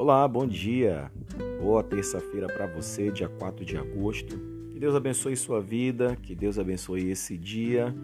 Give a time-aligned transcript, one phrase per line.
[0.00, 1.12] Olá, bom dia.
[1.60, 4.34] Boa terça-feira para você, dia 4 de agosto.
[4.70, 7.94] Que Deus abençoe sua vida, que Deus abençoe esse dia,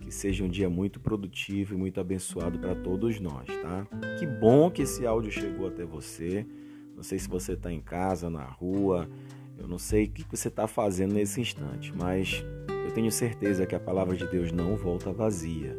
[0.00, 3.84] que seja um dia muito produtivo e muito abençoado para todos nós, tá?
[4.20, 6.46] Que bom que esse áudio chegou até você.
[6.94, 9.10] Não sei se você está em casa, na rua,
[9.58, 12.44] eu não sei o que você está fazendo nesse instante, mas
[12.86, 15.76] eu tenho certeza que a palavra de Deus não volta vazia.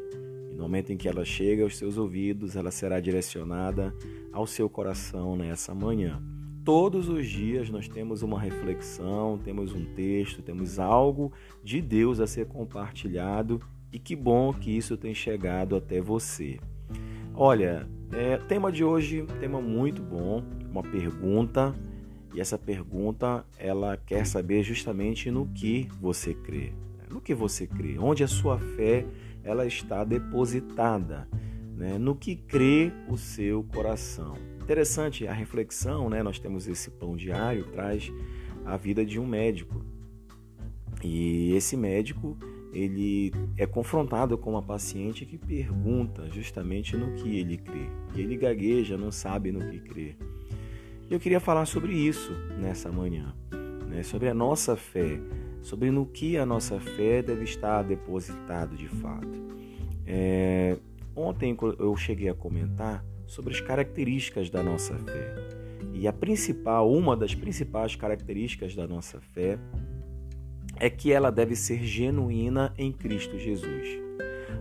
[0.52, 3.96] E no momento em que ela chega aos seus ouvidos, ela será direcionada
[4.32, 6.22] ao seu coração nessa manhã.
[6.64, 11.32] Todos os dias nós temos uma reflexão, temos um texto, temos algo
[11.64, 13.60] de Deus a ser compartilhado
[13.91, 16.60] e que bom que isso tem chegado até você.
[17.34, 21.74] Olha, é, tema de hoje, tema muito bom, uma pergunta
[22.34, 26.74] e essa pergunta ela quer saber justamente no que você crê,
[27.10, 29.05] no que você crê, onde a sua fé
[29.44, 31.27] ela está depositada,
[31.76, 31.98] né?
[31.98, 34.35] no que crê o seu coração.
[34.62, 36.21] Interessante a reflexão, né?
[36.21, 38.12] Nós temos esse pão diário traz
[38.63, 39.84] a vida de um médico
[41.04, 42.38] e esse médico
[42.74, 47.90] ele é confrontado com uma paciente que pergunta justamente no que ele crê.
[48.16, 50.16] E ele gagueja, não sabe no que crê.
[51.10, 53.35] Eu queria falar sobre isso nessa manhã,
[53.90, 54.04] né?
[54.04, 55.20] sobre a nossa fé,
[55.62, 59.41] sobre no que a nossa fé deve estar depositado de fato.
[60.05, 60.77] É,
[61.15, 65.35] ontem eu cheguei a comentar sobre as características da nossa fé.
[65.94, 69.57] E a principal, uma das principais características da nossa fé
[70.78, 73.88] é que ela deve ser genuína em Cristo Jesus.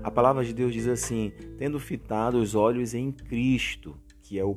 [0.02, 4.56] A palavra de Deus diz assim: tendo fitado os olhos em Cristo, que é o,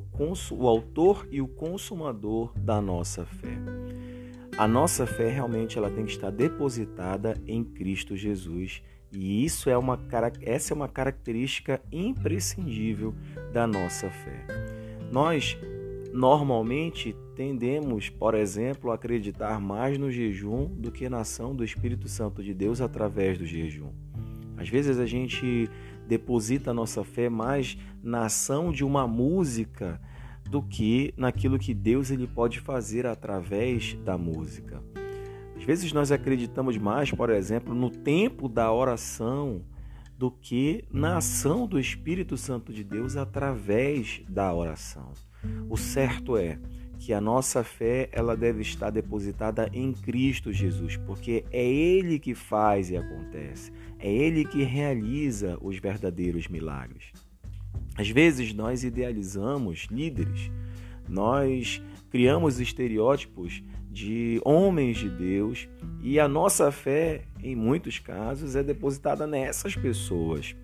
[0.52, 3.58] o autor e o consumador da nossa fé.
[4.56, 9.76] A nossa fé realmente ela tem que estar depositada em Cristo Jesus e isso é
[9.76, 9.98] uma,
[10.42, 13.12] essa é uma característica imprescindível
[13.52, 14.46] da nossa fé.
[15.10, 15.58] Nós
[16.12, 22.06] normalmente tendemos, por exemplo, a acreditar mais no jejum do que na ação do Espírito
[22.08, 23.90] Santo de Deus através do jejum.
[24.56, 25.68] Às vezes a gente
[26.06, 30.00] deposita a nossa fé mais na ação de uma música
[30.48, 34.82] do que naquilo que Deus ele pode fazer através da música.
[35.56, 39.62] Às vezes nós acreditamos mais, por exemplo, no tempo da oração
[40.16, 45.12] do que na ação do Espírito Santo de Deus através da oração.
[45.68, 46.58] O certo é
[46.98, 52.34] que a nossa fé ela deve estar depositada em Cristo Jesus, porque é ele que
[52.34, 57.12] faz e acontece, é ele que realiza os verdadeiros milagres.
[57.96, 60.50] Às vezes nós idealizamos líderes,
[61.08, 65.68] nós criamos estereótipos de homens de Deus
[66.02, 70.56] e a nossa fé, em muitos casos, é depositada nessas pessoas.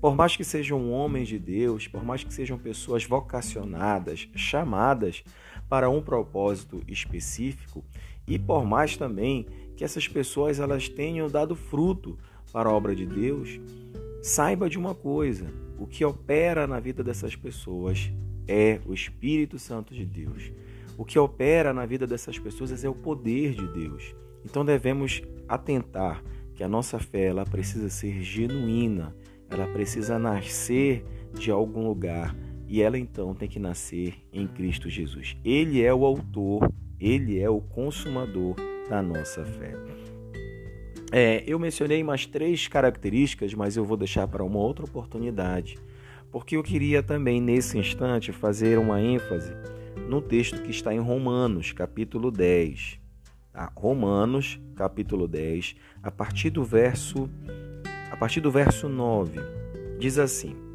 [0.00, 5.22] Por mais que sejam homens de Deus, por mais que sejam pessoas vocacionadas, chamadas
[5.68, 7.84] para um propósito específico,
[8.26, 9.46] e por mais também
[9.76, 12.18] que essas pessoas elas tenham dado fruto
[12.52, 13.60] para a obra de Deus,
[14.22, 15.46] saiba de uma coisa:
[15.78, 18.10] o que opera na vida dessas pessoas
[18.48, 20.52] é o Espírito Santo de Deus.
[20.96, 24.14] O que opera na vida dessas pessoas é o poder de Deus.
[24.44, 26.22] Então devemos atentar
[26.54, 29.14] que a nossa fé ela precisa ser genuína,
[29.50, 31.04] ela precisa nascer
[31.34, 32.34] de algum lugar
[32.66, 35.36] e ela então tem que nascer em Cristo Jesus.
[35.44, 38.56] Ele é o autor, ele é o consumador
[38.88, 39.74] da nossa fé.
[41.12, 45.78] É, eu mencionei mais três características, mas eu vou deixar para uma outra oportunidade,
[46.32, 49.52] porque eu queria também nesse instante fazer uma ênfase
[50.08, 52.98] no texto que está em Romanos, capítulo 10.
[53.52, 53.70] Tá?
[53.74, 57.30] Romanos, capítulo 10, a partir do verso
[58.10, 59.40] a partir do verso 9,
[59.98, 60.65] diz assim: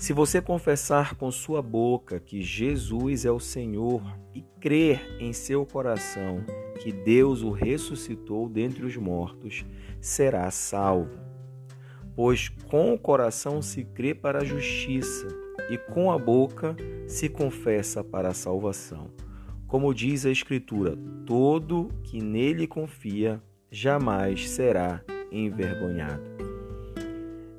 [0.00, 4.02] Se você confessar com sua boca que Jesus é o Senhor
[4.34, 6.42] e crer em seu coração
[6.82, 9.62] que Deus o ressuscitou dentre os mortos,
[10.00, 11.20] será salvo.
[12.16, 15.28] Pois com o coração se crê para a justiça
[15.68, 16.74] e com a boca
[17.06, 19.10] se confessa para a salvação.
[19.66, 20.96] Como diz a Escritura,
[21.26, 23.38] todo que nele confia
[23.70, 26.49] jamais será envergonhado.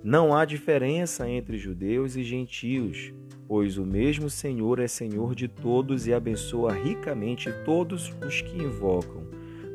[0.04, 3.14] Não há diferença entre judeus e gentios,
[3.48, 9.28] pois o mesmo Senhor é Senhor de todos e abençoa ricamente todos os que invocam,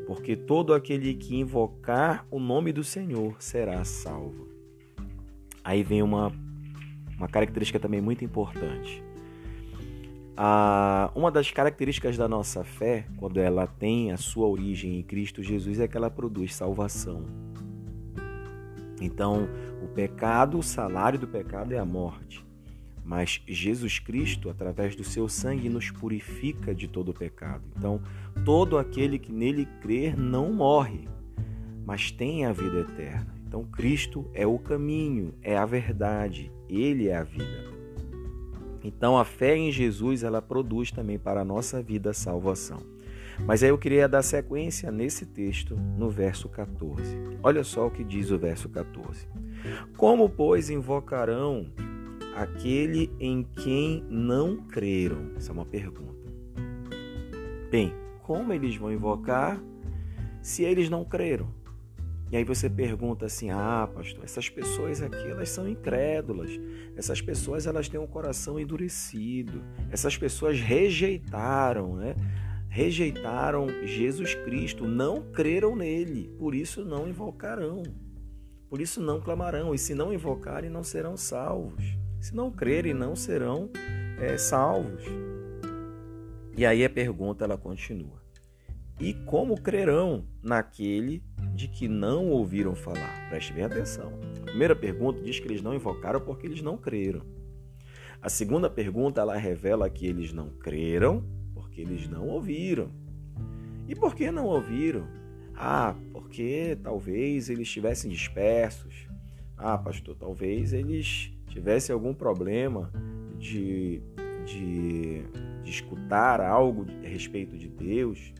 [0.05, 4.49] porque todo aquele que invocar o nome do Senhor será salvo.
[5.62, 6.32] Aí vem uma,
[7.17, 9.05] uma característica também muito importante.
[10.37, 15.40] Ah, uma das características da nossa fé, quando ela tem a sua origem em Cristo
[15.40, 17.45] Jesus, é que ela produz salvação.
[19.06, 19.49] Então,
[19.82, 22.44] o pecado, o salário do pecado é a morte.
[23.06, 27.62] mas Jesus Cristo, através do seu sangue, nos purifica de todo o pecado.
[27.76, 28.00] Então,
[28.44, 31.08] todo aquele que nele crer não morre,
[31.87, 33.32] mas tem a vida eterna.
[33.47, 37.76] Então, Cristo é o caminho, é a verdade, ele é a vida.
[38.82, 42.81] Então, a fé em Jesus, ela produz também para a nossa vida a salvação.
[43.44, 47.16] Mas aí eu queria dar sequência nesse texto, no verso 14.
[47.42, 49.28] Olha só o que diz o verso 14.
[49.96, 51.66] Como, pois, invocarão
[52.34, 55.32] aquele em quem não creram?
[55.36, 56.26] Essa é uma pergunta.
[57.70, 57.92] Bem,
[58.22, 59.60] como eles vão invocar
[60.40, 61.54] se eles não creram?
[62.30, 66.50] E aí você pergunta assim: "Ah, pastor, essas pessoas aqui, elas são incrédulas.
[66.96, 69.62] Essas pessoas elas têm um coração endurecido.
[69.90, 72.16] Essas pessoas rejeitaram, né?
[72.68, 77.82] Rejeitaram Jesus Cristo, não creram nele, por isso não invocarão.
[78.68, 81.96] Por isso não clamarão, e se não invocarem, não serão salvos.
[82.20, 83.70] Se não crerem, não serão
[84.18, 85.04] é, salvos.
[86.56, 88.20] E aí a pergunta ela continua:
[88.98, 91.22] E como crerão naquele
[91.54, 93.28] de que não ouviram falar?
[93.28, 94.12] Preste bem atenção.
[94.42, 97.22] A primeira pergunta diz que eles não invocaram porque eles não creram.
[98.20, 101.22] A segunda pergunta ela revela que eles não creram
[101.76, 102.88] porque eles não ouviram.
[103.87, 105.06] E por que não ouviram?
[105.55, 109.06] Ah, porque talvez eles estivessem dispersos.
[109.58, 112.90] Ah, pastor, talvez eles tivessem algum problema
[113.38, 114.02] de,
[114.46, 115.23] de,
[115.62, 118.32] de escutar algo a respeito de Deus,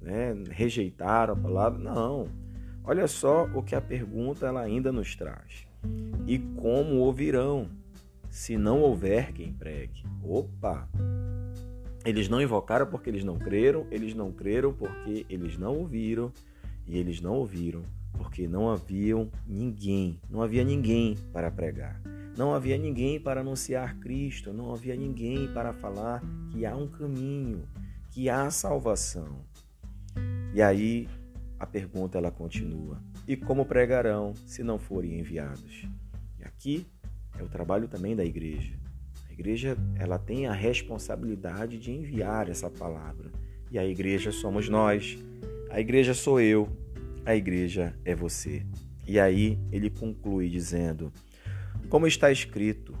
[0.00, 0.32] né?
[0.50, 1.78] rejeitaram a palavra.
[1.80, 2.28] Não.
[2.84, 5.66] Olha só o que a pergunta ela ainda nos traz.
[6.28, 7.68] E como ouvirão,
[8.30, 10.04] se não houver quem pregue?
[10.22, 10.88] Opa!
[12.04, 16.30] Eles não invocaram porque eles não creram, eles não creram porque eles não ouviram,
[16.86, 22.00] e eles não ouviram porque não haviam ninguém, não havia ninguém para pregar.
[22.36, 27.62] Não havia ninguém para anunciar Cristo, não havia ninguém para falar que há um caminho,
[28.10, 29.44] que há salvação.
[30.52, 31.08] E aí
[31.58, 35.88] a pergunta ela continua: e como pregarão se não forem enviados?
[36.38, 36.86] E aqui
[37.38, 38.83] é o trabalho também da igreja.
[39.34, 43.32] Igreja ela tem a responsabilidade de enviar essa palavra.
[43.68, 45.18] E a igreja somos nós.
[45.68, 46.68] A igreja sou eu.
[47.26, 48.64] A igreja é você.
[49.04, 51.12] E aí ele conclui dizendo:
[51.88, 52.94] Como está escrito,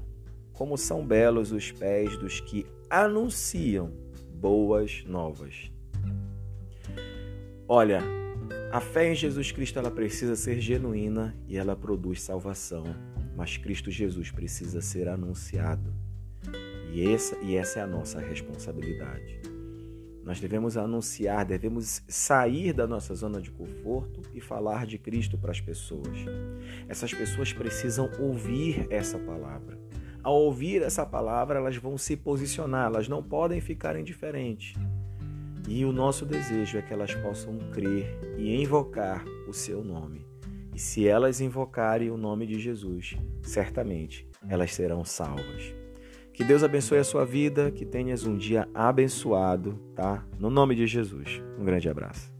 [0.52, 3.92] como são belos os pés dos que anunciam
[4.34, 5.70] boas novas.
[7.68, 8.02] Olha,
[8.72, 12.84] a fé em Jesus Cristo ela precisa ser genuína e ela produz salvação,
[13.36, 16.03] mas Cristo Jesus precisa ser anunciado.
[16.94, 19.40] E essa, e essa é a nossa responsabilidade.
[20.22, 25.50] Nós devemos anunciar, devemos sair da nossa zona de conforto e falar de Cristo para
[25.50, 26.16] as pessoas.
[26.88, 29.76] Essas pessoas precisam ouvir essa palavra.
[30.22, 34.74] Ao ouvir essa palavra, elas vão se posicionar, elas não podem ficar indiferentes.
[35.68, 40.24] E o nosso desejo é que elas possam crer e invocar o seu nome.
[40.72, 45.83] E se elas invocarem o nome de Jesus, certamente elas serão salvas.
[46.34, 50.26] Que Deus abençoe a sua vida, que tenhas um dia abençoado, tá?
[50.36, 51.40] No nome de Jesus.
[51.56, 52.33] Um grande abraço.